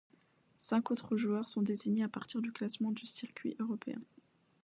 Cinq 0.57 0.89
autres 0.89 1.15
joueurs 1.15 1.47
sont 1.47 1.61
désignés 1.61 2.01
à 2.03 2.09
partir 2.09 2.41
du 2.41 2.51
classement 2.51 2.89
du 2.91 3.05
circuit 3.05 3.55
européen. 3.59 4.01